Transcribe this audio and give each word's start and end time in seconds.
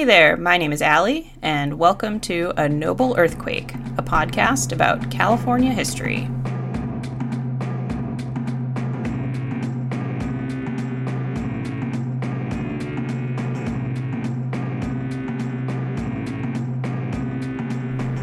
Hey 0.00 0.06
there, 0.06 0.38
my 0.38 0.56
name 0.56 0.72
is 0.72 0.80
Allie, 0.80 1.30
and 1.42 1.78
welcome 1.78 2.20
to 2.20 2.54
A 2.56 2.66
Noble 2.66 3.14
Earthquake, 3.18 3.74
a 3.98 4.02
podcast 4.02 4.72
about 4.72 5.10
California 5.10 5.74
history. 5.74 6.26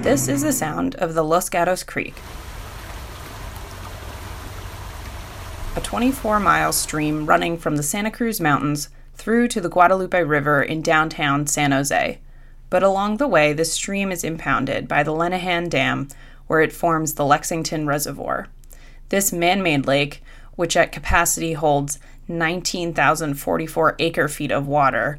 This 0.02 0.28
is 0.28 0.42
the 0.42 0.52
sound 0.52 0.96
of 0.96 1.14
the 1.14 1.24
Los 1.24 1.48
Gatos 1.48 1.84
Creek, 1.84 2.16
a 5.76 5.82
24 5.82 6.40
mile 6.40 6.74
stream 6.74 7.28
running 7.28 7.56
from 7.56 7.76
the 7.78 7.84
Santa 7.84 8.10
Cruz 8.10 8.42
Mountains 8.42 8.90
through 9.18 9.48
to 9.50 9.62
the 9.62 9.70
Guadalupe 9.70 10.22
River 10.24 10.62
in 10.62 10.82
downtown 10.82 11.48
San 11.48 11.72
Jose. 11.72 12.20
But 12.70 12.84
along 12.84 13.18
the 13.18 13.28
way, 13.28 13.54
the 13.54 13.66
stream 13.66 14.12
is 14.12 14.24
impounded 14.24 14.88
by 14.88 15.04
the 15.04 15.12
Lenihan 15.12 15.70
Dam, 15.70 16.10
where 16.48 16.62
it 16.62 16.74
forms 16.74 17.14
the 17.14 17.26
Lexington 17.26 17.88
Reservoir. 17.88 18.48
This 19.10 19.32
man 19.32 19.64
made 19.64 19.88
lake, 19.88 20.22
which 20.56 20.76
at 20.76 20.92
capacity 20.92 21.54
holds 21.54 22.00
19,044 22.28 23.96
acre 24.00 24.28
feet 24.28 24.52
of 24.52 24.68
water, 24.68 25.18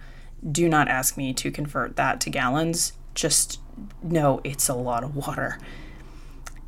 do 0.51 0.69
not 0.69 0.89
ask 0.89 1.17
me 1.17 1.33
to 1.35 1.51
convert 1.51 1.97
that 1.97 2.21
to 2.21 2.31
gallons. 2.31 2.93
Just 3.15 3.61
know 4.03 4.41
it's 4.45 4.69
a 4.69 4.75
lot 4.75 5.05
of 5.05 5.17
water. 5.17 5.59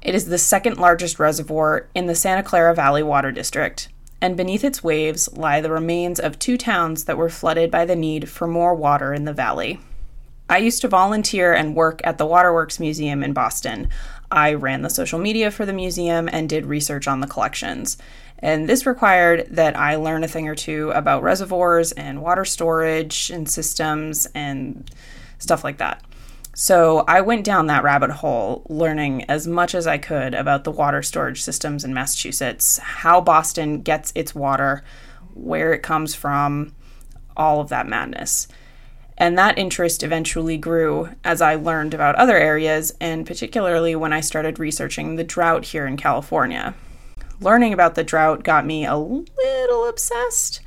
It 0.03 0.15
is 0.15 0.27
the 0.27 0.39
second 0.39 0.79
largest 0.79 1.19
reservoir 1.19 1.89
in 1.95 2.07
the 2.07 2.15
Santa 2.15 2.43
Clara 2.43 2.75
Valley 2.75 3.03
Water 3.03 3.31
District, 3.31 3.89
and 4.21 4.37
beneath 4.37 4.65
its 4.65 4.85
waves 4.85 5.33
lie 5.33 5.61
the 5.61 5.71
remains 5.71 6.21
of 6.21 6.39
two 6.39 6.57
towns 6.57 7.05
that 7.05 7.17
were 7.17 7.29
flooded 7.29 7.71
by 7.71 7.85
the 7.85 7.97
need 7.97 8.29
for 8.29 8.47
more 8.47 8.75
water 8.75 9.15
in 9.15 9.25
the 9.25 9.33
valley. 9.33 9.81
I 10.49 10.59
used 10.59 10.83
to 10.83 10.89
volunteer 10.89 11.55
and 11.55 11.77
work 11.77 12.01
at 12.03 12.19
the 12.19 12.27
Waterworks 12.27 12.81
Museum 12.81 13.23
in 13.23 13.33
Boston. 13.33 13.89
I 14.33 14.55
ran 14.55 14.83
the 14.83 14.91
social 14.91 15.19
media 15.19 15.51
for 15.51 15.65
the 15.65 15.73
museum 15.73 16.29
and 16.33 16.49
did 16.49 16.67
research 16.67 17.07
on 17.07 17.21
the 17.21 17.29
collections. 17.29 17.97
And 18.41 18.69
this 18.69 18.87
required 18.87 19.47
that 19.51 19.77
I 19.77 19.97
learn 19.97 20.25
a 20.25 20.29
thing 20.29 20.49
or 20.49 20.55
two 20.55 20.91
about 20.91 21.23
reservoirs 21.23 21.93
and 21.93 22.21
water 22.21 22.45
storage 22.45 23.31
and 23.31 23.49
systems 23.49 24.27
and 24.35 24.91
stuff 25.39 25.63
like 25.63 25.79
that. 25.79 26.03
So 26.61 27.05
I 27.09 27.23
went 27.23 27.47
down 27.47 27.69
that 27.69 27.85
rabbit 27.85 28.11
hole, 28.11 28.67
learning 28.69 29.25
as 29.31 29.47
much 29.47 29.75
as 29.75 29.87
I 29.87 29.97
could 29.97 30.35
about 30.35 30.65
the 30.65 30.71
water 30.71 31.03
storage 31.03 31.43
systems 31.43 31.87
in 31.87 31.95
Massachusetts, 31.95 32.77
how 32.77 33.23
Boston 33.23 33.81
gets 33.81 34.13
its 34.15 34.35
water, 34.35 34.85
where 35.33 35.73
it 35.73 35.83
comes 35.83 36.15
from, 36.15 36.75
all 37.35 37.63
of 37.63 37.71
that 37.71 37.89
madness. 37.89 38.47
And 39.17 39.39
that 39.39 39.57
interest 39.57 40.03
eventually 40.03 40.59
grew 40.59 41.09
as 41.25 41.41
I 41.41 41.55
learned 41.55 41.95
about 41.95 42.17
other 42.17 42.37
areas, 42.37 42.93
and 43.01 43.27
particularly 43.27 43.97
when 43.97 44.13
I 44.13 44.21
started 44.21 44.59
researching 44.59 45.17
the 45.17 45.25
drought 45.25 45.65
here 45.65 45.87
in 45.87 45.97
California. 45.97 46.75
Learning 47.41 47.73
about 47.73 47.95
the 47.95 48.05
drought 48.05 48.45
got 48.45 48.67
me 48.67 48.85
a 48.85 48.99
little 48.99 49.89
obsessed, 49.89 50.61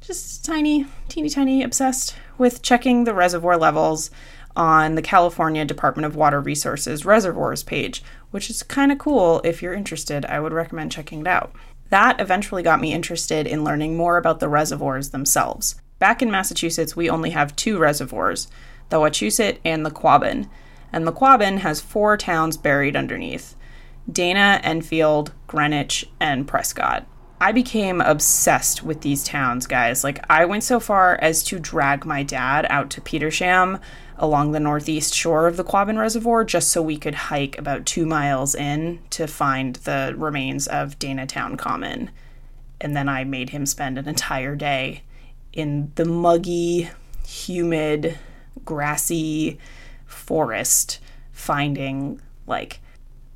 just 0.00 0.46
tiny, 0.46 0.86
teeny 1.10 1.28
tiny 1.28 1.62
obsessed 1.62 2.16
with 2.38 2.62
checking 2.62 3.04
the 3.04 3.12
reservoir 3.12 3.58
levels 3.58 4.10
on 4.56 4.94
the 4.94 5.02
California 5.02 5.64
Department 5.64 6.06
of 6.06 6.16
Water 6.16 6.40
Resources 6.40 7.04
reservoirs 7.04 7.62
page, 7.62 8.02
which 8.30 8.50
is 8.50 8.62
kind 8.62 8.90
of 8.90 8.98
cool. 8.98 9.40
If 9.44 9.62
you're 9.62 9.74
interested, 9.74 10.24
I 10.24 10.40
would 10.40 10.52
recommend 10.52 10.92
checking 10.92 11.20
it 11.20 11.26
out. 11.26 11.54
That 11.90 12.20
eventually 12.20 12.62
got 12.62 12.80
me 12.80 12.92
interested 12.92 13.46
in 13.46 13.64
learning 13.64 13.96
more 13.96 14.16
about 14.16 14.40
the 14.40 14.48
reservoirs 14.48 15.10
themselves. 15.10 15.76
Back 15.98 16.20
in 16.20 16.30
Massachusetts, 16.30 16.96
we 16.96 17.08
only 17.08 17.30
have 17.30 17.56
two 17.56 17.78
reservoirs 17.78 18.48
the 18.88 18.98
Wachusett 18.98 19.58
and 19.64 19.84
the 19.84 19.90
Quabbin. 19.90 20.48
And 20.92 21.06
the 21.06 21.12
Quabbin 21.12 21.58
has 21.58 21.80
four 21.80 22.16
towns 22.16 22.56
buried 22.56 22.96
underneath 22.96 23.56
Dana, 24.10 24.60
Enfield, 24.62 25.32
Greenwich, 25.48 26.06
and 26.20 26.46
Prescott. 26.46 27.06
I 27.40 27.52
became 27.52 28.00
obsessed 28.00 28.82
with 28.82 29.02
these 29.02 29.22
towns, 29.22 29.66
guys. 29.66 30.02
Like, 30.02 30.24
I 30.30 30.46
went 30.46 30.64
so 30.64 30.80
far 30.80 31.16
as 31.20 31.42
to 31.44 31.58
drag 31.58 32.06
my 32.06 32.22
dad 32.22 32.66
out 32.70 32.88
to 32.90 33.00
Petersham 33.00 33.80
along 34.16 34.52
the 34.52 34.60
northeast 34.60 35.14
shore 35.14 35.46
of 35.46 35.58
the 35.58 35.64
Quabbin 35.64 35.98
Reservoir 35.98 36.44
just 36.44 36.70
so 36.70 36.80
we 36.80 36.96
could 36.96 37.14
hike 37.14 37.58
about 37.58 37.84
two 37.84 38.06
miles 38.06 38.54
in 38.54 39.00
to 39.10 39.26
find 39.26 39.76
the 39.76 40.14
remains 40.16 40.66
of 40.66 40.98
Danatown 40.98 41.58
Common. 41.58 42.10
And 42.80 42.96
then 42.96 43.08
I 43.08 43.24
made 43.24 43.50
him 43.50 43.66
spend 43.66 43.98
an 43.98 44.08
entire 44.08 44.56
day 44.56 45.02
in 45.52 45.92
the 45.96 46.06
muggy, 46.06 46.90
humid, 47.26 48.18
grassy 48.64 49.58
forest 50.06 51.00
finding 51.32 52.20
like 52.46 52.80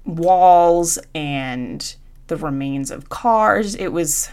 walls 0.07 0.99
and 1.15 1.95
the 2.31 2.37
remains 2.37 2.91
of 2.91 3.11
cars. 3.11 3.75
It 3.75 3.89
was 3.89 4.31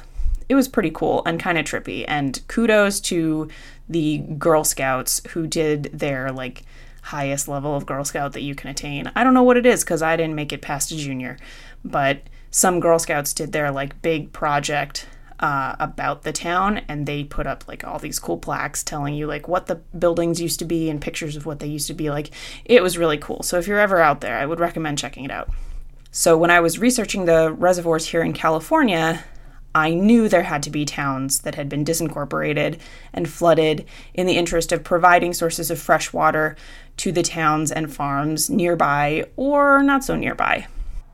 it 0.48 0.56
was 0.56 0.70
pretty 0.70 0.92
cool 0.92 1.24
and 1.26 1.38
kind 1.38 1.58
of 1.58 1.66
trippy. 1.66 2.06
And 2.08 2.40
kudos 2.48 3.02
to 3.02 3.50
the 3.90 4.20
Girl 4.20 4.64
Scouts 4.64 5.22
who 5.32 5.46
did 5.46 5.86
their 5.94 6.32
like 6.32 6.64
highest 7.02 7.50
level 7.50 7.76
of 7.76 7.86
Girl 7.86 8.06
Scout 8.06 8.32
that 8.34 8.42
you 8.42 8.56
can 8.56 8.70
attain. 8.70 9.12
I 9.16 9.26
don't 9.26 9.34
know 9.34 9.44
what 9.44 9.58
it 9.58 9.66
is 9.66 9.84
because 9.84 10.02
I 10.02 10.16
didn't 10.16 10.36
make 10.36 10.54
it 10.54 10.62
past 10.62 10.92
a 10.92 10.96
junior, 10.96 11.38
but 11.84 12.22
some 12.52 12.80
Girl 12.80 13.00
Scouts 13.00 13.34
did 13.34 13.52
their 13.52 13.72
like 13.72 14.02
big 14.02 14.32
project 14.32 15.08
uh, 15.40 15.76
about 15.80 16.24
the 16.24 16.32
town 16.32 16.82
and 16.88 17.06
they 17.06 17.24
put 17.24 17.46
up 17.46 17.68
like 17.68 17.84
all 17.84 18.00
these 18.00 18.20
cool 18.20 18.38
plaques 18.38 18.84
telling 18.84 19.14
you 19.14 19.28
like 19.28 19.48
what 19.48 19.68
the 19.68 19.76
buildings 19.76 20.42
used 20.42 20.60
to 20.60 20.66
be 20.66 20.90
and 20.90 21.02
pictures 21.02 21.36
of 21.36 21.46
what 21.46 21.60
they 21.60 21.68
used 21.68 21.88
to 21.88 21.94
be 21.94 22.10
like. 22.10 22.32
It 22.64 22.82
was 22.82 22.98
really 22.98 23.18
cool. 23.18 23.44
So 23.44 23.58
if 23.58 23.68
you're 23.68 23.80
ever 23.80 24.00
out 24.00 24.22
there, 24.22 24.38
I 24.38 24.46
would 24.46 24.60
recommend 24.60 24.98
checking 24.98 25.26
it 25.26 25.32
out. 25.32 25.50
So 26.12 26.38
when 26.38 26.52
I 26.52 26.60
was 26.60 26.80
researching 26.80 27.26
the 27.26 27.52
reservoirs 27.52 28.08
here 28.08 28.24
in 28.24 28.34
California, 28.34 29.24
I 29.76 29.94
knew 29.94 30.28
there 30.28 30.44
had 30.44 30.64
to 30.64 30.72
be 30.72 30.86
towns 30.86 31.42
that 31.42 31.56
had 31.56 31.70
been 31.70 31.86
disincorporated 31.86 32.80
and 33.14 33.30
flooded 33.30 33.86
in 34.14 34.26
the 34.26 34.38
interest 34.38 34.72
of 34.72 34.84
providing 34.84 35.34
sources 35.34 35.70
of 35.70 35.80
fresh 35.80 36.12
water 36.12 36.56
to 36.98 37.12
the 37.12 37.22
towns 37.22 37.72
and 37.72 37.94
farms 37.94 38.50
nearby 38.50 39.26
or 39.36 39.84
not 39.84 40.04
so 40.04 40.16
nearby. 40.16 40.66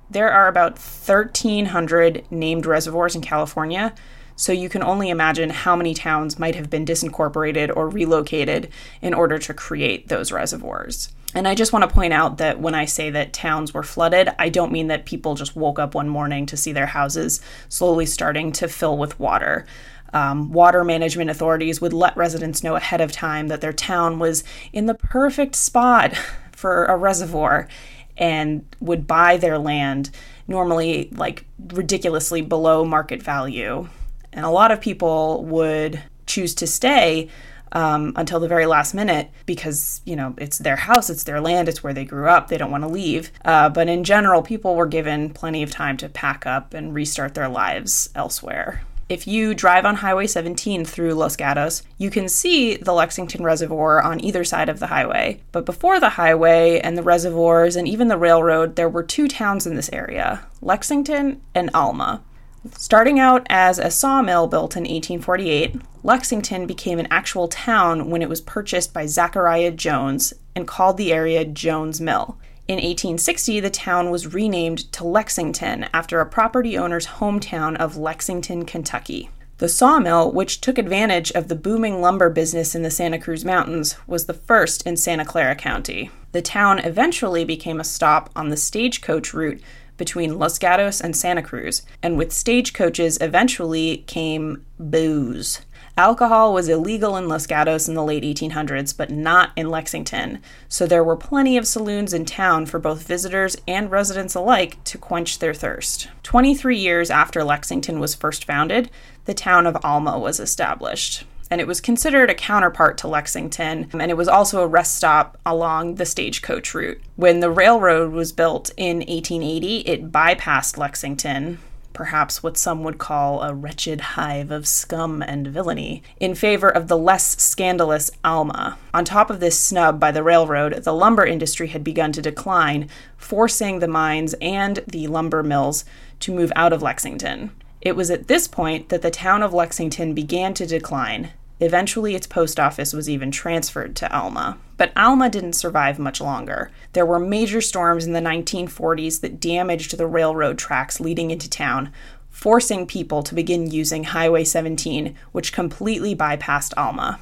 There 0.09 0.31
are 0.31 0.47
about 0.47 0.73
1,300 0.73 2.31
named 2.31 2.65
reservoirs 2.65 3.15
in 3.15 3.21
California, 3.21 3.93
so 4.35 4.53
you 4.53 4.69
can 4.69 4.83
only 4.83 5.09
imagine 5.09 5.49
how 5.49 5.75
many 5.75 5.93
towns 5.93 6.39
might 6.39 6.55
have 6.55 6.69
been 6.69 6.85
disincorporated 6.85 7.75
or 7.75 7.89
relocated 7.89 8.69
in 9.01 9.13
order 9.13 9.37
to 9.39 9.53
create 9.53 10.07
those 10.07 10.31
reservoirs. 10.31 11.09
And 11.35 11.47
I 11.47 11.55
just 11.55 11.73
want 11.73 11.87
to 11.87 11.93
point 11.93 12.13
out 12.13 12.37
that 12.37 12.59
when 12.59 12.75
I 12.75 12.85
say 12.85 13.09
that 13.09 13.33
towns 13.33 13.73
were 13.73 13.83
flooded, 13.83 14.29
I 14.37 14.49
don't 14.49 14.71
mean 14.71 14.87
that 14.87 15.05
people 15.05 15.35
just 15.35 15.55
woke 15.55 15.79
up 15.79 15.95
one 15.95 16.09
morning 16.09 16.45
to 16.47 16.57
see 16.57 16.71
their 16.71 16.85
houses 16.85 17.41
slowly 17.69 18.05
starting 18.05 18.51
to 18.53 18.67
fill 18.67 18.97
with 18.97 19.19
water. 19.19 19.65
Um, 20.13 20.51
water 20.51 20.83
management 20.83 21.31
authorities 21.31 21.81
would 21.81 21.93
let 21.93 22.15
residents 22.15 22.63
know 22.63 22.75
ahead 22.75 23.01
of 23.01 23.11
time 23.11 23.47
that 23.47 23.61
their 23.61 23.73
town 23.73 24.19
was 24.19 24.43
in 24.71 24.85
the 24.85 24.93
perfect 24.93 25.55
spot 25.55 26.15
for 26.51 26.85
a 26.85 26.95
reservoir 26.95 27.67
and 28.15 28.63
would 28.79 29.07
buy 29.07 29.37
their 29.37 29.57
land, 29.57 30.11
normally 30.47 31.09
like 31.13 31.45
ridiculously 31.69 32.41
below 32.41 32.85
market 32.85 33.23
value. 33.23 33.87
And 34.31 34.45
a 34.45 34.51
lot 34.51 34.71
of 34.71 34.79
people 34.79 35.43
would 35.45 36.03
choose 36.27 36.53
to 36.55 36.67
stay 36.67 37.29
um, 37.73 38.13
until 38.15 38.39
the 38.39 38.47
very 38.47 38.65
last 38.65 38.93
minute 38.93 39.29
because, 39.45 40.01
you 40.05 40.15
know, 40.15 40.33
it's 40.37 40.59
their 40.59 40.75
house, 40.75 41.09
it's 41.09 41.25
their 41.25 41.41
land, 41.41 41.67
it's 41.67 41.83
where 41.83 41.93
they 41.93 42.05
grew 42.05 42.27
up. 42.27 42.47
They 42.47 42.57
don't 42.57 42.71
want 42.71 42.83
to 42.83 42.89
leave. 42.89 43.31
Uh, 43.43 43.69
but 43.69 43.89
in 43.89 44.03
general, 44.03 44.41
people 44.41 44.75
were 44.75 44.85
given 44.85 45.31
plenty 45.31 45.63
of 45.63 45.71
time 45.71 45.97
to 45.97 46.09
pack 46.09 46.45
up 46.45 46.73
and 46.73 46.93
restart 46.93 47.33
their 47.33 47.49
lives 47.49 48.09
elsewhere. 48.15 48.83
If 49.09 49.27
you 49.27 49.53
drive 49.53 49.85
on 49.85 49.95
Highway 49.95 50.27
17 50.27 50.85
through 50.85 51.13
Los 51.13 51.35
Gatos, 51.35 51.83
you 51.97 52.09
can 52.09 52.29
see 52.29 52.77
the 52.77 52.93
Lexington 52.93 53.43
Reservoir 53.43 54.01
on 54.01 54.23
either 54.23 54.43
side 54.43 54.69
of 54.69 54.79
the 54.79 54.87
highway. 54.87 55.41
But 55.51 55.65
before 55.65 55.99
the 55.99 56.09
highway 56.09 56.79
and 56.79 56.97
the 56.97 57.03
reservoirs 57.03 57.75
and 57.75 57.87
even 57.87 58.07
the 58.07 58.17
railroad, 58.17 58.75
there 58.75 58.89
were 58.89 59.03
two 59.03 59.27
towns 59.27 59.67
in 59.67 59.75
this 59.75 59.89
area 59.91 60.45
Lexington 60.61 61.41
and 61.53 61.69
Alma. 61.73 62.23
Starting 62.71 63.19
out 63.19 63.45
as 63.49 63.77
a 63.77 63.91
sawmill 63.91 64.47
built 64.47 64.77
in 64.77 64.83
1848, 64.83 65.75
Lexington 66.05 66.67
became 66.67 66.99
an 66.99 67.07
actual 67.09 67.47
town 67.47 68.09
when 68.09 68.21
it 68.21 68.27
was 68.27 68.41
purchased 68.41 68.93
by 68.93 69.05
Zachariah 69.05 69.71
Jones 69.71 70.33
and 70.53 70.67
called 70.67 70.97
the 70.97 71.13
area 71.13 71.45
Jones 71.45 72.01
Mill. 72.01 72.37
In 72.67 72.75
1860, 72.75 73.61
the 73.61 73.69
town 73.69 74.09
was 74.11 74.33
renamed 74.33 74.91
to 74.93 75.05
Lexington 75.05 75.85
after 75.93 76.19
a 76.19 76.25
property 76.25 76.77
owner's 76.77 77.07
hometown 77.07 77.77
of 77.77 77.97
Lexington, 77.97 78.65
Kentucky. 78.65 79.29
The 79.59 79.69
sawmill, 79.69 80.31
which 80.31 80.59
took 80.59 80.77
advantage 80.77 81.31
of 81.31 81.47
the 81.47 81.55
booming 81.55 82.01
lumber 82.01 82.29
business 82.29 82.75
in 82.75 82.81
the 82.83 82.91
Santa 82.91 83.19
Cruz 83.19 83.45
Mountains, 83.45 83.95
was 84.05 84.25
the 84.25 84.33
first 84.33 84.85
in 84.85 84.97
Santa 84.97 85.23
Clara 85.23 85.55
County. 85.55 86.11
The 86.33 86.41
town 86.41 86.79
eventually 86.79 87.45
became 87.45 87.79
a 87.79 87.85
stop 87.85 88.29
on 88.35 88.49
the 88.49 88.57
stagecoach 88.57 89.33
route 89.33 89.61
between 89.95 90.39
Los 90.39 90.57
Gatos 90.59 90.99
and 90.99 91.15
Santa 91.15 91.41
Cruz, 91.41 91.83
and 92.01 92.17
with 92.17 92.33
stagecoaches 92.33 93.17
eventually 93.21 93.97
came 94.07 94.65
booze. 94.79 95.61
Alcohol 95.95 96.55
was 96.55 96.69
illegal 96.69 97.15
in 97.17 97.27
Los 97.27 97.45
Gatos 97.45 97.87
in 97.87 97.93
the 97.93 98.03
late 98.03 98.23
1800s, 98.23 98.97
but 98.97 99.11
not 99.11 99.51
in 99.55 99.69
Lexington, 99.69 100.41
so 100.67 100.87
there 100.87 101.03
were 101.03 101.15
plenty 101.15 101.55
of 101.55 101.67
saloons 101.67 102.15
in 102.15 102.25
town 102.25 102.65
for 102.65 102.79
both 102.79 103.05
visitors 103.05 103.55
and 103.67 103.91
residents 103.91 104.33
alike 104.33 104.83
to 104.85 104.97
quench 104.97 105.37
their 105.37 105.53
thirst. 105.53 106.09
23 106.23 106.75
years 106.75 107.11
after 107.11 107.43
Lexington 107.43 107.99
was 107.99 108.15
first 108.15 108.43
founded, 108.43 108.89
the 109.25 109.35
town 109.35 109.67
of 109.67 109.77
Alma 109.83 110.17
was 110.17 110.39
established. 110.39 111.25
And 111.51 111.61
it 111.61 111.67
was 111.67 111.79
considered 111.79 112.31
a 112.31 112.35
counterpart 112.35 112.97
to 112.99 113.07
Lexington, 113.07 113.87
and 113.93 114.09
it 114.09 114.17
was 114.17 114.27
also 114.27 114.63
a 114.63 114.67
rest 114.67 114.95
stop 114.95 115.37
along 115.45 115.95
the 115.95 116.07
stagecoach 116.07 116.73
route. 116.73 116.99
When 117.17 117.39
the 117.39 117.51
railroad 117.51 118.11
was 118.13 118.31
built 118.31 118.71
in 118.77 118.97
1880, 118.97 119.81
it 119.81 120.11
bypassed 120.11 120.79
Lexington, 120.79 121.59
perhaps 121.93 122.43
what 122.43 122.57
some 122.57 122.83
would 122.83 122.97
call 122.97 123.41
a 123.41 123.53
wretched 123.53 124.01
hive 124.01 124.51
of 124.51 124.67
scum 124.67 125.21
and 125.21 125.47
villainy, 125.47 126.03
in 126.19 126.35
favor 126.35 126.69
of 126.69 126.87
the 126.87 126.97
less 126.97 127.41
scandalous 127.41 128.11
Alma. 128.23 128.77
On 128.93 129.05
top 129.05 129.29
of 129.29 129.39
this 129.39 129.59
snub 129.59 129.99
by 129.99 130.11
the 130.11 130.23
railroad, 130.23 130.73
the 130.83 130.93
lumber 130.93 131.25
industry 131.25 131.67
had 131.67 131.83
begun 131.83 132.11
to 132.11 132.21
decline, 132.21 132.89
forcing 133.17 133.79
the 133.79 133.87
mines 133.87 134.35
and 134.41 134.79
the 134.87 135.07
lumber 135.07 135.43
mills 135.43 135.85
to 136.19 136.33
move 136.33 136.51
out 136.55 136.73
of 136.73 136.81
Lexington. 136.81 137.51
It 137.81 137.95
was 137.95 138.09
at 138.09 138.27
this 138.27 138.47
point 138.47 138.89
that 138.89 139.01
the 139.01 139.11
town 139.11 139.43
of 139.43 139.53
Lexington 139.53 140.13
began 140.13 140.53
to 140.53 140.65
decline, 140.65 141.31
Eventually, 141.63 142.13
its 142.13 142.27
post 142.27 142.59
office 142.59 142.91
was 142.91 143.09
even 143.09 143.31
transferred 143.31 143.95
to 143.95 144.13
Alma. 144.13 144.57
But 144.75 144.91
Alma 144.97 145.29
didn't 145.29 145.53
survive 145.53 145.97
much 145.97 146.19
longer. 146.19 146.71
There 146.91 147.05
were 147.05 147.19
major 147.19 147.61
storms 147.61 148.05
in 148.05 148.11
the 148.11 148.19
1940s 148.19 149.21
that 149.21 149.39
damaged 149.39 149.97
the 149.97 150.05
railroad 150.05 150.57
tracks 150.57 150.99
leading 150.99 151.31
into 151.31 151.49
town, 151.49 151.93
forcing 152.29 152.85
people 152.85 153.23
to 153.23 153.33
begin 153.33 153.71
using 153.71 154.03
Highway 154.03 154.43
17, 154.43 155.15
which 155.31 155.53
completely 155.53 156.13
bypassed 156.13 156.73
Alma. 156.75 157.21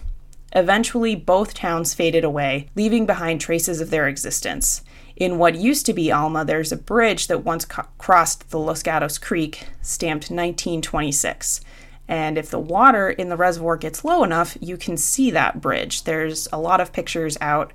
Eventually, 0.54 1.16
both 1.16 1.54
towns 1.54 1.94
faded 1.94 2.24
away, 2.24 2.68
leaving 2.76 3.06
behind 3.06 3.42
traces 3.42 3.80
of 3.80 3.92
their 3.92 4.08
existence. 4.08 4.82
In 5.16 5.38
what 5.38 5.54
used 5.54 5.86
to 5.86 5.94
be 5.94 6.12
Alma, 6.12 6.44
there's 6.46 6.72
a 6.72 6.78
bridge 6.78 7.28
that 7.28 7.46
once 7.46 7.66
co- 7.66 7.86
crossed 8.00 8.50
the 8.50 8.58
Los 8.58 8.82
Gatos 8.82 9.20
Creek, 9.20 9.68
stamped 9.84 10.32
1926. 10.32 11.62
And 12.12 12.38
if 12.38 12.50
the 12.50 12.60
water 12.60 13.10
in 13.10 13.30
the 13.30 13.38
reservoir 13.38 13.78
gets 13.78 14.04
low 14.04 14.26
enough, 14.26 14.58
you 14.60 14.76
can 14.76 14.98
see 14.98 15.32
that 15.32 15.62
bridge. 15.62 16.04
There's 16.04 16.46
a 16.52 16.60
lot 16.60 16.82
of 16.82 16.92
pictures 16.92 17.38
out 17.40 17.72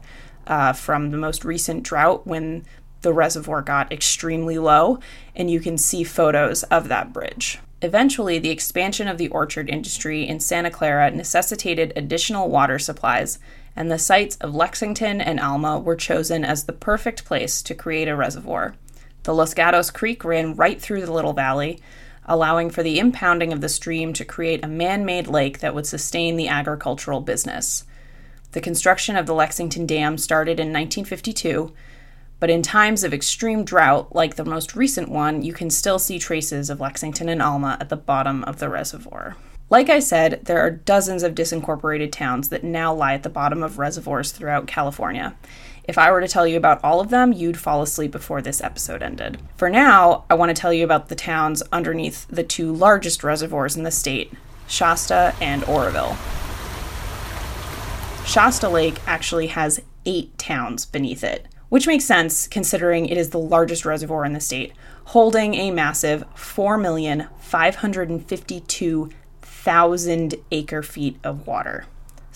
uh, 0.47 0.75
from 0.75 1.11
the 1.11 1.17
most 1.17 1.43
recent 1.43 1.83
drought 1.83 2.27
when 2.27 2.67
the 3.01 3.15
reservoir 3.15 3.63
got 3.63 3.91
extremely 3.91 4.59
low, 4.59 4.99
and 5.35 5.51
you 5.51 5.59
can 5.59 5.79
see 5.79 6.05
photos 6.05 6.65
of 6.65 6.89
that 6.89 7.15
bridge. 7.15 7.61
Eventually, 7.81 8.39
the 8.39 8.51
expansion 8.51 9.09
of 9.09 9.17
the 9.17 9.29
orchard 9.29 9.71
industry 9.71 10.29
in 10.29 10.39
Santa 10.39 10.71
Clara 10.71 11.11
necessitated 11.11 11.95
additional 11.97 12.51
water 12.51 12.79
supplies, 12.79 13.39
and 13.75 13.91
the 13.91 13.99
sites 13.99 14.37
of 14.37 14.55
Lexington 14.55 15.19
and 15.19 15.41
Alma 15.41 15.79
were 15.79 15.97
chosen 15.97 16.45
as 16.45 16.65
the 16.65 16.75
perfect 16.75 17.25
place 17.25 17.63
to 17.63 17.75
create 17.75 18.07
a 18.07 18.15
reservoir. 18.15 18.75
The 19.23 19.33
Los 19.33 19.55
Gatos 19.55 19.91
Creek 19.91 20.27
ran 20.27 20.55
right 20.57 20.79
through 20.81 21.07
the 21.07 21.13
little 21.13 21.33
valley, 21.33 21.81
allowing 22.27 22.69
for 22.69 22.83
the 22.83 22.99
impounding 22.99 23.53
of 23.53 23.61
the 23.61 23.69
stream 23.69 24.13
to 24.13 24.25
create 24.25 24.65
a 24.65 24.69
man 24.69 25.05
made 25.05 25.27
lake 25.27 25.61
that 25.61 25.75
would 25.75 25.87
sustain 25.87 26.37
the 26.37 26.49
agricultural 26.49 27.21
business. 27.21 27.85
The 28.53 28.61
construction 28.61 29.17
of 29.17 29.27
the 29.27 29.35
Lexington 29.35 29.87
Dam 29.87 30.19
started 30.19 30.61
in 30.61 30.73
1952, 30.73 31.73
but 32.39 32.51
in 32.51 32.63
times 32.63 33.05
of 33.05 33.15
extreme 33.15 33.65
drought, 33.65 34.15
like 34.15 34.37
the 34.37 34.45
most 34.45 34.77
recent 34.77 35.09
one, 35.09 35.43
you 35.43 35.53
can 35.53 35.71
still 35.71 35.99
see 35.99 36.19
traces 36.19 36.69
of 36.69 36.81
Lexington 36.81 37.29
and 37.29 37.41
Alma 37.41 37.79
at 37.81 37.89
the 37.89 37.97
bottom 37.97 38.45
of 38.45 38.59
the 38.59 38.69
reservoir. 38.69 39.37
Like 39.69 39.89
I 39.91 39.99
said, 39.99 40.45
there 40.45 40.61
are 40.61 40.71
dozens 40.71 41.23
of 41.23 41.35
disincorporated 41.35 42.13
towns 42.13 42.51
that 42.51 42.63
now 42.63 42.95
lie 42.95 43.15
at 43.15 43.25
the 43.25 43.29
bottom 43.29 43.63
of 43.63 43.79
reservoirs 43.79 44.31
throughout 44.31 44.69
California, 44.69 45.35
if 45.89 45.99
I 45.99 46.11
were 46.11 46.21
to 46.21 46.29
tell 46.29 46.47
you 46.47 46.57
about 46.57 46.83
all 46.83 47.01
of 47.01 47.11
them, 47.11 47.33
you'd 47.33 47.59
fall 47.59 47.81
asleep 47.81 48.11
before 48.11 48.43
this 48.43 48.61
episode 48.61 49.03
ended. 49.03 49.39
For 49.57 49.71
now, 49.71 50.25
I 50.29 50.35
want 50.35 50.55
to 50.55 50.61
tell 50.61 50.73
you 50.73 50.85
about 50.85 51.09
the 51.09 51.15
towns 51.15 51.63
underneath 51.71 52.27
the 52.29 52.43
two 52.43 52.73
largest 52.73 53.23
reservoirs 53.23 53.77
in 53.77 53.85
the 53.85 53.91
state 53.91 54.33
Shasta 54.67 55.33
and 55.41 55.63
Oroville. 55.65 56.17
Shasta 58.27 58.69
Lake 58.69 58.99
actually 59.07 59.47
has 59.49 59.81
eight 60.05 60.37
towns 60.39 60.85
beneath 60.87 61.23
it, 61.23 61.47
which 61.69 61.87
makes 61.87 62.05
sense 62.05 62.49
considering 62.49 63.07
it 63.07 63.17
is 63.17 63.31
the 63.31 63.39
largest 63.39 63.85
reservoir 63.85 64.25
in 64.25 64.33
the 64.33 64.41
state, 64.41 64.73
holding 65.05 65.55
a 65.55 65.71
massive 65.71 66.25
4,552,000 69.67 70.41
acre 70.53 70.83
feet 70.83 71.19
of 71.25 71.47
water 71.47 71.87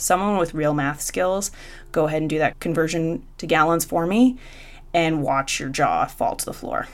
someone 0.01 0.39
with 0.39 0.55
real 0.55 0.75
math 0.75 1.01
skills, 1.01 1.51
go 1.93 2.07
ahead 2.07 2.23
and 2.23 2.31
do 2.31 2.39
that 2.39 2.59
conversion 2.61 3.23
to 3.39 3.47
gallons 3.47 3.85
for 3.85 4.07
me 4.07 4.39
and 4.93 5.23
watch 5.23 5.61
your 5.61 5.69
jaw 5.69 6.07
fall 6.07 6.35
to 6.37 6.45
the 6.45 6.53
floor. 6.53 6.89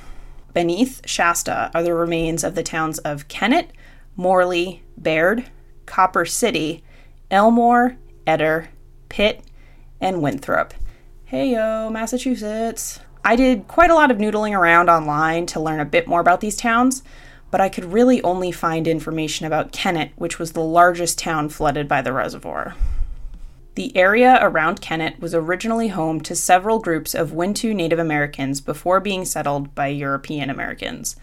Beneath 0.53 1.07
Shasta 1.07 1.71
are 1.75 1.83
the 1.83 1.95
remains 1.95 2.43
of 2.45 2.55
the 2.55 2.63
towns 2.63 2.99
of 2.99 3.29
Kennett, 3.29 3.71
Morley, 4.17 4.83
Baird, 4.97 5.45
Copper 5.85 6.25
City, 6.25 6.83
Elmore, 7.31 7.97
Eder, 8.27 8.71
Pitt, 9.09 9.43
and 10.01 10.23
Winthrop. 10.23 10.75
Hey 11.25 11.53
yo, 11.53 11.91
Massachusetts. 11.91 13.01
I 13.25 13.37
did 13.37 13.67
quite 13.67 13.91
a 13.91 13.95
lot 13.95 14.11
of 14.11 14.19
noodling 14.19 14.57
around 14.57 14.89
online 14.89 15.47
to 15.47 15.61
learn 15.61 15.81
a 15.81 15.85
bit 15.85 16.07
more 16.07 16.21
about 16.21 16.41
these 16.41 16.57
towns, 16.57 17.03
but 17.57 17.63
I 17.63 17.71
could 17.71 17.87
really 17.87 18.23
only 18.23 18.53
find 18.53 18.87
information 18.87 19.47
about 19.47 19.73
Kennett, 19.73 20.11
which 20.17 20.39
was 20.39 20.53
the 20.53 20.61
largest 20.61 21.19
town 21.19 21.49
flooded 21.49 21.89
by 21.89 22.03
the 22.03 22.13
reservoir. 22.13 22.75
The 23.77 23.97
area 23.97 24.39
around 24.43 24.83
Kennett 24.83 25.21
was 25.21 25.35
originally 25.35 25.89
home 25.89 26.21
to 26.21 26.37
several 26.37 26.81
groups 26.81 27.15
of 27.15 27.31
Wintu 27.31 27.75
Native 27.75 27.99
Americans 27.99 28.61
before 28.61 29.01
being 29.01 29.25
settled 29.25 29.75
by 29.75 29.87
European 29.87 30.51
Americans. 30.51 31.17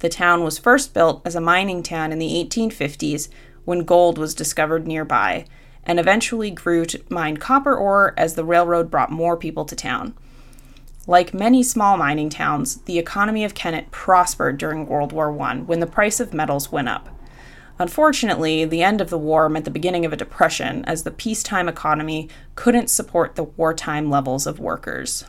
The 0.00 0.10
town 0.10 0.44
was 0.44 0.58
first 0.58 0.92
built 0.92 1.22
as 1.24 1.36
a 1.36 1.40
mining 1.40 1.82
town 1.82 2.12
in 2.12 2.18
the 2.18 2.46
1850s 2.46 3.30
when 3.64 3.84
gold 3.84 4.18
was 4.18 4.34
discovered 4.34 4.86
nearby, 4.86 5.46
and 5.84 5.98
eventually 5.98 6.50
grew 6.50 6.84
to 6.84 7.02
mine 7.08 7.38
copper 7.38 7.74
ore 7.74 8.12
as 8.18 8.34
the 8.34 8.44
railroad 8.44 8.90
brought 8.90 9.10
more 9.10 9.38
people 9.38 9.64
to 9.64 9.74
town. 9.74 10.12
Like 11.06 11.34
many 11.34 11.64
small 11.64 11.96
mining 11.96 12.30
towns, 12.30 12.76
the 12.82 12.98
economy 12.98 13.44
of 13.44 13.54
Kennett 13.54 13.90
prospered 13.90 14.56
during 14.56 14.86
World 14.86 15.12
War 15.12 15.36
I 15.40 15.56
when 15.56 15.80
the 15.80 15.86
price 15.86 16.20
of 16.20 16.32
metals 16.32 16.70
went 16.70 16.88
up. 16.88 17.08
Unfortunately, 17.78 18.64
the 18.64 18.84
end 18.84 19.00
of 19.00 19.10
the 19.10 19.18
war 19.18 19.48
meant 19.48 19.64
the 19.64 19.70
beginning 19.70 20.04
of 20.04 20.12
a 20.12 20.16
depression 20.16 20.84
as 20.84 21.02
the 21.02 21.10
peacetime 21.10 21.68
economy 21.68 22.28
couldn't 22.54 22.90
support 22.90 23.34
the 23.34 23.42
wartime 23.42 24.10
levels 24.10 24.46
of 24.46 24.60
workers. 24.60 25.24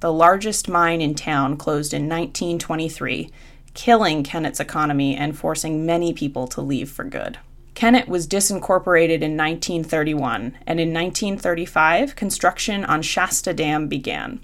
The 0.00 0.12
largest 0.12 0.68
mine 0.68 1.02
in 1.02 1.14
town 1.14 1.58
closed 1.58 1.92
in 1.92 2.08
1923, 2.08 3.30
killing 3.74 4.22
Kennett's 4.22 4.60
economy 4.60 5.14
and 5.14 5.36
forcing 5.36 5.84
many 5.84 6.14
people 6.14 6.46
to 6.48 6.62
leave 6.62 6.90
for 6.90 7.04
good. 7.04 7.36
Kennett 7.74 8.08
was 8.08 8.26
disincorporated 8.26 9.20
in 9.20 9.36
1931, 9.36 10.56
and 10.66 10.80
in 10.80 10.94
1935, 10.94 12.16
construction 12.16 12.84
on 12.86 13.02
Shasta 13.02 13.52
Dam 13.52 13.88
began. 13.88 14.40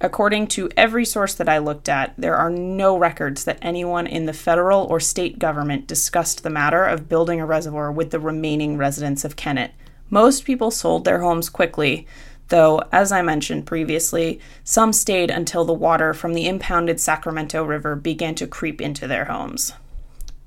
According 0.00 0.46
to 0.48 0.70
every 0.76 1.04
source 1.04 1.34
that 1.34 1.48
I 1.48 1.58
looked 1.58 1.88
at, 1.88 2.14
there 2.16 2.36
are 2.36 2.50
no 2.50 2.96
records 2.96 3.44
that 3.44 3.58
anyone 3.60 4.06
in 4.06 4.26
the 4.26 4.32
federal 4.32 4.84
or 4.84 5.00
state 5.00 5.40
government 5.40 5.88
discussed 5.88 6.42
the 6.42 6.50
matter 6.50 6.84
of 6.84 7.08
building 7.08 7.40
a 7.40 7.46
reservoir 7.46 7.90
with 7.90 8.10
the 8.10 8.20
remaining 8.20 8.76
residents 8.76 9.24
of 9.24 9.34
Kennett. 9.34 9.72
Most 10.08 10.44
people 10.44 10.70
sold 10.70 11.04
their 11.04 11.20
homes 11.20 11.50
quickly, 11.50 12.06
though, 12.46 12.80
as 12.92 13.10
I 13.10 13.22
mentioned 13.22 13.66
previously, 13.66 14.40
some 14.62 14.92
stayed 14.92 15.30
until 15.30 15.64
the 15.64 15.72
water 15.72 16.14
from 16.14 16.32
the 16.32 16.46
impounded 16.46 17.00
Sacramento 17.00 17.64
River 17.64 17.96
began 17.96 18.36
to 18.36 18.46
creep 18.46 18.80
into 18.80 19.08
their 19.08 19.24
homes. 19.24 19.72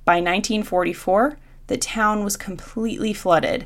By 0.06 0.16
1944, 0.16 1.38
the 1.68 1.78
town 1.78 2.24
was 2.24 2.38
completely 2.38 3.14
flooded. 3.14 3.66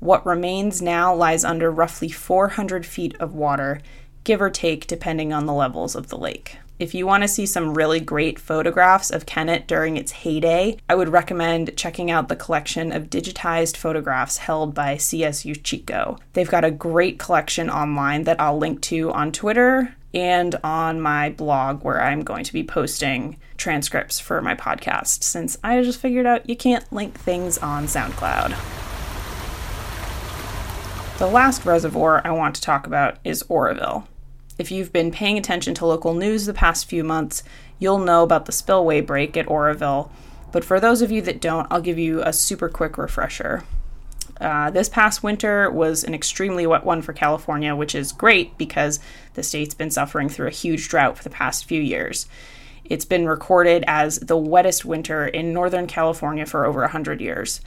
What 0.00 0.26
remains 0.26 0.82
now 0.82 1.14
lies 1.14 1.44
under 1.44 1.70
roughly 1.70 2.10
400 2.10 2.84
feet 2.84 3.16
of 3.20 3.34
water 3.34 3.80
give 4.24 4.40
or 4.40 4.50
take 4.50 4.86
depending 4.86 5.32
on 5.32 5.46
the 5.46 5.52
levels 5.52 5.94
of 5.94 6.08
the 6.08 6.18
lake. 6.18 6.58
If 6.80 6.94
you 6.94 7.06
want 7.06 7.22
to 7.22 7.28
see 7.28 7.44
some 7.44 7.74
really 7.74 8.00
great 8.00 8.38
photographs 8.38 9.10
of 9.10 9.26
Kennett 9.26 9.66
during 9.66 9.98
its 9.98 10.12
heyday, 10.12 10.78
I 10.88 10.94
would 10.94 11.10
recommend 11.10 11.76
checking 11.76 12.10
out 12.10 12.28
the 12.28 12.36
collection 12.36 12.90
of 12.90 13.10
digitized 13.10 13.76
photographs 13.76 14.38
held 14.38 14.74
by 14.74 14.94
CSU 14.94 15.62
Chico. 15.62 16.16
They've 16.32 16.48
got 16.48 16.64
a 16.64 16.70
great 16.70 17.18
collection 17.18 17.68
online 17.68 18.24
that 18.24 18.40
I'll 18.40 18.56
link 18.56 18.80
to 18.82 19.12
on 19.12 19.30
Twitter 19.30 19.94
and 20.14 20.56
on 20.64 21.02
my 21.02 21.28
blog 21.28 21.84
where 21.84 22.02
I'm 22.02 22.22
going 22.22 22.44
to 22.44 22.52
be 22.52 22.64
posting 22.64 23.36
transcripts 23.58 24.18
for 24.18 24.40
my 24.40 24.54
podcast 24.54 25.22
since 25.22 25.58
I 25.62 25.82
just 25.82 26.00
figured 26.00 26.24
out 26.24 26.48
you 26.48 26.56
can't 26.56 26.90
link 26.90 27.18
things 27.18 27.58
on 27.58 27.84
SoundCloud. 27.84 28.56
The 31.18 31.26
last 31.26 31.66
reservoir 31.66 32.22
I 32.24 32.30
want 32.30 32.54
to 32.54 32.62
talk 32.62 32.86
about 32.86 33.18
is 33.22 33.44
Oroville. 33.50 34.08
If 34.60 34.70
you've 34.70 34.92
been 34.92 35.10
paying 35.10 35.38
attention 35.38 35.72
to 35.76 35.86
local 35.86 36.12
news 36.12 36.44
the 36.44 36.52
past 36.52 36.84
few 36.84 37.02
months, 37.02 37.42
you'll 37.78 37.98
know 37.98 38.22
about 38.22 38.44
the 38.44 38.52
spillway 38.52 39.00
break 39.00 39.34
at 39.38 39.48
Oroville. 39.48 40.12
But 40.52 40.66
for 40.66 40.78
those 40.78 41.00
of 41.00 41.10
you 41.10 41.22
that 41.22 41.40
don't, 41.40 41.66
I'll 41.70 41.80
give 41.80 41.98
you 41.98 42.20
a 42.22 42.30
super 42.30 42.68
quick 42.68 42.98
refresher. 42.98 43.64
Uh, 44.38 44.68
this 44.68 44.90
past 44.90 45.22
winter 45.22 45.70
was 45.70 46.04
an 46.04 46.12
extremely 46.12 46.66
wet 46.66 46.84
one 46.84 47.00
for 47.00 47.14
California, 47.14 47.74
which 47.74 47.94
is 47.94 48.12
great 48.12 48.58
because 48.58 49.00
the 49.32 49.42
state's 49.42 49.72
been 49.72 49.90
suffering 49.90 50.28
through 50.28 50.48
a 50.48 50.50
huge 50.50 50.90
drought 50.90 51.16
for 51.16 51.24
the 51.24 51.30
past 51.30 51.64
few 51.64 51.80
years. 51.80 52.26
It's 52.84 53.06
been 53.06 53.26
recorded 53.26 53.82
as 53.86 54.18
the 54.18 54.36
wettest 54.36 54.84
winter 54.84 55.26
in 55.26 55.54
Northern 55.54 55.86
California 55.86 56.44
for 56.44 56.66
over 56.66 56.80
100 56.80 57.22
years. 57.22 57.62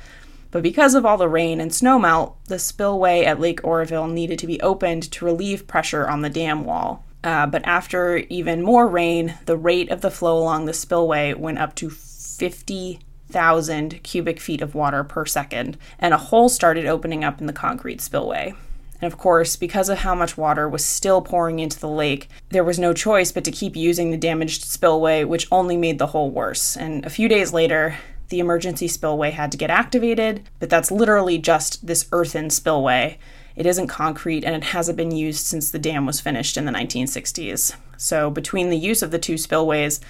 But 0.53 0.62
because 0.62 0.93
of 0.93 1.03
all 1.03 1.17
the 1.17 1.27
rain 1.27 1.60
and 1.60 1.72
snowmelt, 1.72 2.36
the 2.45 2.60
spillway 2.60 3.25
at 3.25 3.39
Lake 3.39 3.62
Oroville 3.63 4.07
needed 4.07 4.38
to 4.38 4.45
be 4.45 4.62
opened 4.62 5.12
to 5.12 5.25
relieve 5.25 5.65
pressure 5.65 6.07
on 6.07 6.22
the 6.22 6.29
dam 6.29 6.63
wall. 6.63 7.03
Uh, 7.24 7.48
but 7.48 7.65
after 7.65 8.17
even 8.29 8.62
more 8.62 8.88
rain, 8.88 9.33
the 9.48 9.57
rate 9.57 9.89
of 9.89 10.01
the 10.01 10.12
flow 10.12 10.38
along 10.38 10.65
the 10.65 10.74
spillway 10.74 11.33
went 11.33 11.57
up 11.57 11.74
to 11.74 11.89
50,000 11.89 14.03
cubic 14.03 14.39
feet 14.39 14.62
of 14.62 14.75
water 14.75 15.03
per 15.03 15.25
second, 15.25 15.75
and 15.98 16.13
a 16.13 16.17
hole 16.17 16.50
started 16.50 16.86
opening 16.86 17.24
up 17.24 17.41
in 17.41 17.48
the 17.48 17.53
concrete 17.53 18.00
spillway. 18.00 18.53
And 19.01 19.12
of 19.12 19.17
course, 19.17 19.55
because 19.55 19.89
of 19.89 19.98
how 19.98 20.13
much 20.13 20.38
water 20.38 20.69
was 20.69 20.86
still 20.86 21.24
pouring 21.24 21.57
into 21.57 21.79
the 21.79 21.89
lake, 21.89 22.29
there 22.50 22.63
was 22.63 22.77
no 22.77 22.93
choice 22.93 23.31
but 23.31 23.43
to 23.45 23.51
keep 23.51 23.75
using 23.75 24.12
the 24.12 24.17
damaged 24.17 24.65
spillway, 24.65 25.24
which 25.24 25.48
only 25.51 25.77
made 25.77 25.98
the 25.98 26.07
hole 26.07 26.29
worse. 26.29 26.77
And 26.77 27.03
a 27.05 27.10
few 27.10 27.27
days 27.27 27.53
later, 27.53 27.98
the 28.30 28.39
emergency 28.39 28.88
spillway 28.88 29.32
had 29.32 29.51
to 29.51 29.58
get 29.58 29.70
activated, 29.70 30.48
but 30.60 30.70
that's 30.70 30.92
literally 30.92 31.38
just 31.38 31.86
this 31.86 32.08
earthen 32.12 32.50
spillway 32.50 33.18
it 33.56 33.65
isn't 33.65 33.88
concrete 33.88 34.44
and 34.44 34.56
it 34.56 34.63
hasn't 34.63 34.98
been 34.98 35.12
used 35.12 35.46
since 35.46 35.70
the 35.70 35.80
dam 35.80 36.06
was 36.06 36.20
finished 36.20 36.58
in 36.58 36.65
the 36.65 36.72
1960s. 36.72 37.75
So, 37.98 38.30
between 38.30 38.70
the 38.70 38.77
use 38.77 39.01
of 39.01 39.12
the 39.12 39.20
two 39.20 39.38
spillways, 39.38 40.01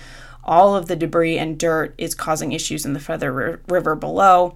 all 0.44 0.76
of 0.76 0.88
the 0.88 0.96
debris 0.96 1.38
and 1.38 1.60
dirt 1.60 1.94
is 1.98 2.16
causing 2.16 2.52
issues 2.52 2.86
in 2.86 2.94
the 2.94 3.00
Feather 3.00 3.62
River 3.68 3.96
below. 3.96 4.56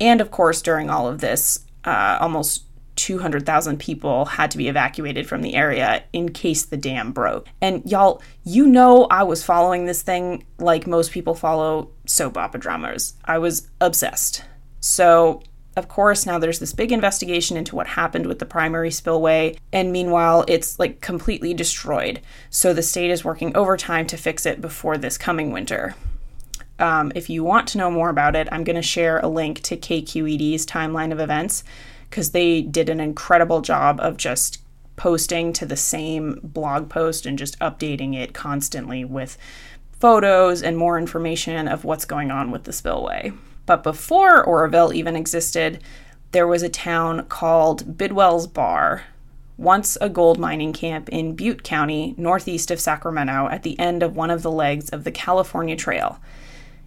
And 0.00 0.20
of 0.20 0.30
course, 0.30 0.62
during 0.62 0.88
all 0.88 1.06
of 1.06 1.20
this, 1.20 1.60
uh, 1.84 2.18
almost 2.20 2.64
200,000 2.98 3.78
people 3.78 4.24
had 4.24 4.50
to 4.50 4.58
be 4.58 4.68
evacuated 4.68 5.26
from 5.26 5.40
the 5.40 5.54
area 5.54 6.02
in 6.12 6.30
case 6.30 6.64
the 6.64 6.76
dam 6.76 7.12
broke. 7.12 7.46
And 7.62 7.88
y'all, 7.88 8.20
you 8.44 8.66
know, 8.66 9.04
I 9.04 9.22
was 9.22 9.44
following 9.44 9.86
this 9.86 10.02
thing 10.02 10.44
like 10.58 10.86
most 10.86 11.12
people 11.12 11.34
follow 11.34 11.90
soap 12.06 12.36
opera 12.36 12.60
dramas. 12.60 13.14
I 13.24 13.38
was 13.38 13.68
obsessed. 13.80 14.42
So, 14.80 15.42
of 15.76 15.86
course, 15.86 16.26
now 16.26 16.40
there's 16.40 16.58
this 16.58 16.72
big 16.72 16.90
investigation 16.90 17.56
into 17.56 17.76
what 17.76 17.86
happened 17.86 18.26
with 18.26 18.40
the 18.40 18.46
primary 18.46 18.90
spillway, 18.90 19.56
and 19.72 19.92
meanwhile, 19.92 20.44
it's 20.48 20.76
like 20.80 21.00
completely 21.00 21.54
destroyed. 21.54 22.20
So 22.50 22.74
the 22.74 22.82
state 22.82 23.12
is 23.12 23.24
working 23.24 23.56
overtime 23.56 24.06
to 24.08 24.16
fix 24.16 24.44
it 24.44 24.60
before 24.60 24.98
this 24.98 25.16
coming 25.16 25.52
winter. 25.52 25.94
Um, 26.80 27.12
if 27.14 27.30
you 27.30 27.44
want 27.44 27.68
to 27.68 27.78
know 27.78 27.90
more 27.90 28.10
about 28.10 28.34
it, 28.34 28.48
I'm 28.50 28.64
going 28.64 28.76
to 28.76 28.82
share 28.82 29.20
a 29.20 29.28
link 29.28 29.62
to 29.62 29.76
KQED's 29.76 30.66
timeline 30.66 31.12
of 31.12 31.20
events 31.20 31.62
because 32.08 32.30
they 32.30 32.62
did 32.62 32.88
an 32.88 33.00
incredible 33.00 33.60
job 33.60 34.00
of 34.00 34.16
just 34.16 34.62
posting 34.96 35.52
to 35.52 35.64
the 35.64 35.76
same 35.76 36.40
blog 36.42 36.88
post 36.88 37.24
and 37.24 37.38
just 37.38 37.58
updating 37.60 38.14
it 38.14 38.34
constantly 38.34 39.04
with 39.04 39.38
photos 39.92 40.62
and 40.62 40.76
more 40.76 40.98
information 40.98 41.68
of 41.68 41.84
what's 41.84 42.04
going 42.04 42.30
on 42.30 42.50
with 42.50 42.64
the 42.64 42.72
spillway. 42.72 43.32
But 43.66 43.82
before 43.82 44.44
Oroville 44.44 44.92
even 44.92 45.16
existed, 45.16 45.82
there 46.32 46.46
was 46.46 46.62
a 46.62 46.68
town 46.68 47.26
called 47.26 47.96
Bidwell's 47.96 48.46
Bar, 48.46 49.04
once 49.56 49.98
a 50.00 50.08
gold 50.08 50.38
mining 50.38 50.72
camp 50.72 51.08
in 51.08 51.34
Butte 51.34 51.64
County, 51.64 52.14
northeast 52.16 52.70
of 52.70 52.80
Sacramento, 52.80 53.48
at 53.50 53.64
the 53.64 53.78
end 53.78 54.02
of 54.02 54.14
one 54.14 54.30
of 54.30 54.42
the 54.42 54.50
legs 54.50 54.88
of 54.90 55.04
the 55.04 55.10
California 55.10 55.74
Trail. 55.74 56.20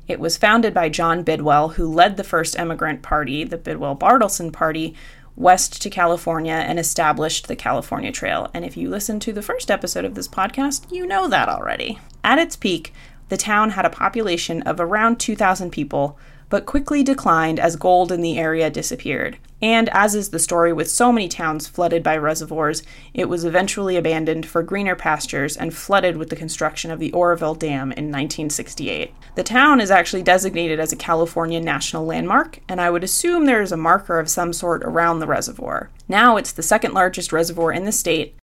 It 0.07 0.19
was 0.19 0.37
founded 0.37 0.73
by 0.73 0.89
John 0.89 1.23
Bidwell, 1.23 1.69
who 1.69 1.87
led 1.87 2.17
the 2.17 2.23
first 2.23 2.57
emigrant 2.59 3.01
party, 3.01 3.43
the 3.43 3.57
Bidwell 3.57 3.95
Bartleson 3.95 4.51
Party, 4.51 4.95
west 5.35 5.81
to 5.81 5.89
California 5.89 6.53
and 6.53 6.77
established 6.79 7.47
the 7.47 7.55
California 7.55 8.11
Trail. 8.11 8.49
And 8.53 8.65
if 8.65 8.75
you 8.75 8.89
listened 8.89 9.21
to 9.23 9.33
the 9.33 9.41
first 9.41 9.71
episode 9.71 10.05
of 10.05 10.15
this 10.15 10.27
podcast, 10.27 10.91
you 10.91 11.05
know 11.07 11.27
that 11.27 11.49
already. 11.49 11.99
At 12.23 12.39
its 12.39 12.55
peak, 12.55 12.93
the 13.29 13.37
town 13.37 13.71
had 13.71 13.85
a 13.85 13.89
population 13.89 14.61
of 14.63 14.79
around 14.79 15.19
2,000 15.19 15.71
people, 15.71 16.17
but 16.51 16.67
quickly 16.67 17.01
declined 17.01 17.59
as 17.59 17.75
gold 17.75 18.11
in 18.11 18.21
the 18.21 18.37
area 18.37 18.69
disappeared. 18.69 19.39
And 19.61 19.89
as 19.89 20.15
is 20.15 20.29
the 20.29 20.39
story 20.39 20.73
with 20.73 20.91
so 20.91 21.11
many 21.11 21.27
towns 21.29 21.67
flooded 21.67 22.03
by 22.03 22.17
reservoirs, 22.17 22.83
it 23.13 23.29
was 23.29 23.45
eventually 23.45 23.95
abandoned 23.95 24.45
for 24.45 24.61
greener 24.61 24.95
pastures 24.95 25.55
and 25.55 25.73
flooded 25.73 26.17
with 26.17 26.29
the 26.29 26.35
construction 26.35 26.91
of 26.91 26.99
the 26.99 27.13
Oroville 27.13 27.55
Dam 27.55 27.93
in 27.93 28.11
1968. 28.11 29.13
The 29.35 29.43
town 29.43 29.79
is 29.79 29.91
actually 29.91 30.23
designated 30.23 30.77
as 30.79 30.91
a 30.91 30.97
California 30.97 31.61
National 31.61 32.05
Landmark, 32.05 32.59
and 32.67 32.81
I 32.81 32.89
would 32.89 33.03
assume 33.03 33.45
there 33.45 33.61
is 33.61 33.71
a 33.71 33.77
marker 33.77 34.19
of 34.19 34.29
some 34.29 34.51
sort 34.51 34.83
around 34.83 35.19
the 35.19 35.27
reservoir. 35.27 35.89
Now 36.09 36.35
it's 36.35 36.51
the 36.51 36.63
second 36.63 36.93
largest 36.93 37.31
reservoir 37.31 37.71
in 37.71 37.85
the 37.85 37.93
state, 37.93 38.35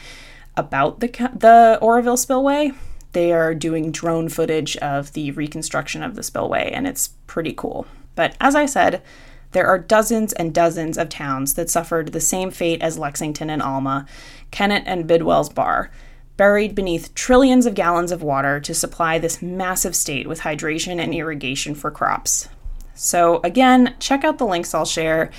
about 0.57 1.00
the, 1.00 1.09
the 1.35 1.79
Oroville 1.81 2.17
spillway. 2.17 2.73
They 3.12 3.33
are 3.33 3.55
doing 3.55 3.93
drone 3.93 4.29
footage 4.29 4.77
of 4.79 5.12
the 5.12 5.31
reconstruction 5.31 6.03
of 6.03 6.15
the 6.15 6.23
spillway, 6.23 6.71
and 6.73 6.87
it's 6.87 7.09
pretty 7.27 7.53
cool. 7.53 7.87
But 8.15 8.37
as 8.41 8.55
I 8.55 8.67
said, 8.67 9.03
there 9.52 9.67
are 9.67 9.78
dozens 9.78 10.33
and 10.35 10.55
dozens 10.55 10.99
of 10.99 11.09
towns 11.09 11.55
that 11.55 11.71
suffered 11.71 12.12
the 12.12 12.21
same 12.21 12.50
fate 12.50 12.83
as 12.83 12.99
Lexington 12.99 13.50
and 13.50 13.62
Alma, 13.62 14.07
Kennett 14.50 14.85
and 14.87 15.07
Bidwell's 15.07 15.49
Bar, 15.49 15.90
buried 16.37 16.75
beneath 16.75 17.14
trillions 17.14 17.67
of 17.67 17.75
gallons 17.75 18.12
of 18.12 18.23
water 18.23 18.61
to 18.61 18.75
supply 18.75 19.19
this 19.19 19.43
massive 19.43 19.97
state 19.97 20.26
with 20.26 20.40
hydration 20.40 21.00
and 21.00 21.14
irrigation 21.14 21.75
for 21.75 21.90
crops. 21.90 22.49
So, 22.95 23.40
again, 23.43 23.95
check 23.99 24.25
out 24.25 24.38
the 24.38 24.47
links 24.47 24.75
I'll 24.75 24.85
share 24.85 25.31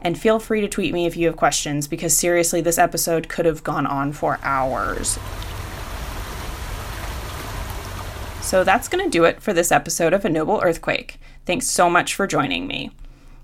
and 0.00 0.18
feel 0.18 0.38
free 0.38 0.60
to 0.60 0.68
tweet 0.68 0.94
me 0.94 1.06
if 1.06 1.16
you 1.16 1.26
have 1.26 1.36
questions 1.36 1.88
because 1.88 2.16
seriously, 2.16 2.60
this 2.60 2.78
episode 2.78 3.28
could 3.28 3.46
have 3.46 3.64
gone 3.64 3.86
on 3.86 4.12
for 4.12 4.38
hours. 4.42 5.18
So 8.40 8.64
that's 8.64 8.88
going 8.88 9.04
to 9.04 9.10
do 9.10 9.24
it 9.24 9.42
for 9.42 9.52
this 9.52 9.70
episode 9.70 10.12
of 10.12 10.24
A 10.24 10.30
Noble 10.30 10.60
Earthquake. 10.62 11.20
Thanks 11.44 11.66
so 11.66 11.90
much 11.90 12.14
for 12.14 12.26
joining 12.26 12.66
me. 12.66 12.92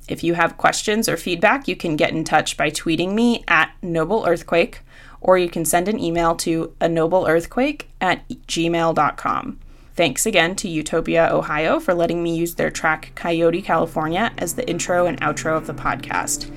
If 0.08 0.22
you 0.22 0.34
have 0.34 0.58
questions 0.58 1.08
or 1.08 1.16
feedback, 1.16 1.66
you 1.66 1.76
can 1.76 1.96
get 1.96 2.10
in 2.10 2.24
touch 2.24 2.56
by 2.56 2.70
tweeting 2.70 3.14
me 3.14 3.44
at 3.48 3.72
Noble 3.82 4.24
Earthquake, 4.26 4.80
or 5.24 5.38
you 5.38 5.48
can 5.48 5.64
send 5.64 5.88
an 5.88 5.98
email 5.98 6.36
to 6.36 6.74
a 6.80 6.88
noble 6.88 7.26
earthquake 7.26 7.88
at 8.00 8.28
gmail.com. 8.28 9.58
Thanks 9.96 10.26
again 10.26 10.54
to 10.56 10.68
Utopia, 10.68 11.28
Ohio 11.32 11.80
for 11.80 11.94
letting 11.94 12.22
me 12.22 12.36
use 12.36 12.56
their 12.56 12.70
track 12.70 13.12
Coyote, 13.14 13.62
California 13.62 14.32
as 14.38 14.54
the 14.54 14.68
intro 14.68 15.06
and 15.06 15.20
outro 15.20 15.56
of 15.56 15.66
the 15.66 15.74
podcast. 15.74 16.50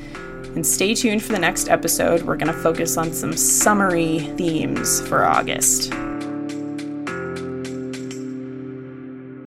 And 0.56 0.66
stay 0.66 0.96
tuned 0.96 1.24
for 1.24 1.32
the 1.34 1.39
next 1.39 1.70
episode. 1.70 2.24
We're 2.24 2.36
going 2.36 2.51
to 2.51 2.62
focus 2.62 2.98
on 2.98 3.13
some 3.13 3.34
summery 3.34 4.20
themes 4.38 5.08
for 5.08 5.24
August. 5.24 5.94